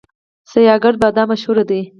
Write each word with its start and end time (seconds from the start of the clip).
سیاه 0.51 0.79
ګرد 0.83 0.97
بادام 1.01 1.27
مشهور 1.31 1.57
دي؟ 1.69 1.81